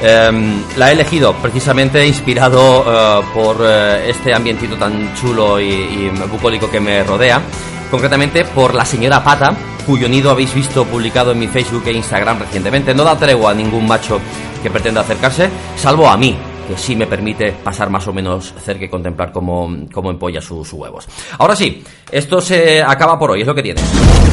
[0.00, 6.12] Em, la he elegido precisamente inspirado eh, por eh, este ambientito tan chulo y, y
[6.26, 7.42] bucólico que me rodea,
[7.90, 12.38] concretamente por la señora Pata, cuyo nido habéis visto publicado en mi Facebook e Instagram
[12.38, 12.94] recientemente.
[12.94, 14.22] No da tregua a ningún macho
[14.62, 16.38] que pretenda acercarse, salvo a mí,
[16.70, 20.72] que sí me permite pasar más o menos cerca y contemplar cómo, cómo empolla sus,
[20.72, 21.08] huevos.
[21.38, 21.82] Ahora sí,
[22.12, 23.80] esto se acaba por hoy, es lo que tiene.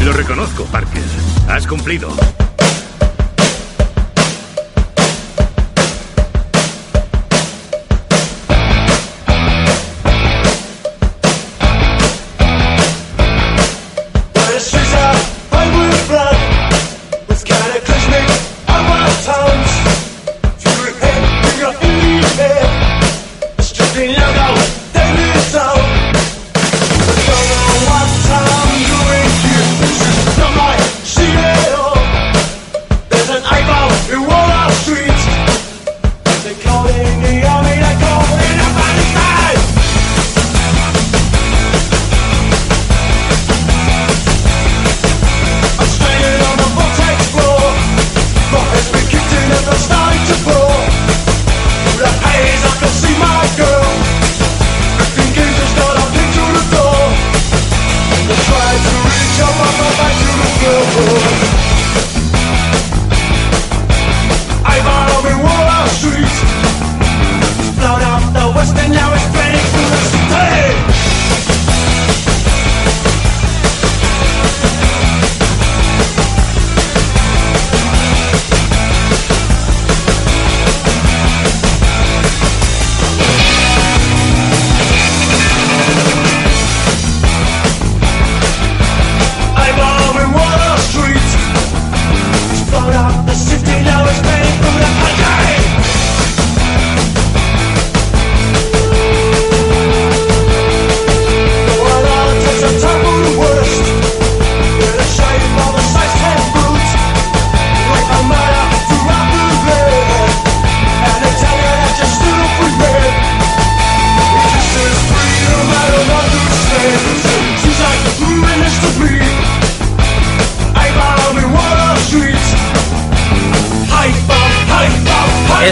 [0.06, 1.02] Lo reconozco, Parker.
[1.50, 2.10] Has cumplido.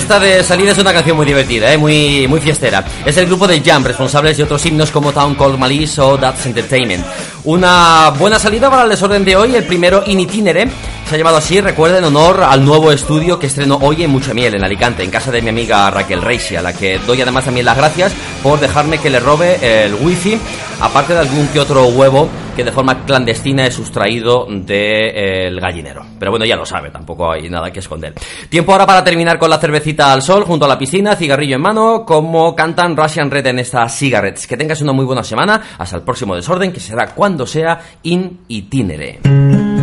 [0.05, 1.79] Esta de salida es una canción muy divertida, ¿eh?
[1.79, 2.85] muy, muy fiestera.
[3.03, 6.45] Es el grupo de Jam, responsables de otros himnos como Town Called Malice o That's
[6.45, 7.03] Entertainment.
[7.43, 10.67] Una buena salida para el desorden de hoy, el primero in itinere.
[11.05, 14.33] Se ha llamado así, recuerda, en honor al nuevo estudio que estrenó hoy en Mucha
[14.33, 17.45] Miel, en Alicante, en casa de mi amiga Raquel Reisi, a la que doy además
[17.45, 20.39] también las gracias por dejarme que le robe el wifi,
[20.81, 26.03] aparte de algún que otro huevo que de forma clandestina he sustraído del gallinero.
[26.17, 28.15] Pero bueno, ya lo sabe, tampoco hay nada que esconder.
[28.49, 31.61] Tiempo ahora para terminar con la cervecita al sol, junto a la piscina, cigarrillo en
[31.61, 34.47] mano, como cantan Russian Red en estas cigarettes.
[34.47, 38.39] Que tengas una muy buena semana, hasta el próximo desorden, que será cuando sea in
[38.47, 39.74] itinere.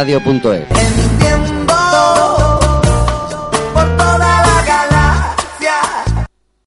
[0.00, 1.09] www.oarradio.es